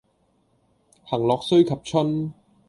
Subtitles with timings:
[1.03, 2.33] 行樂須及春。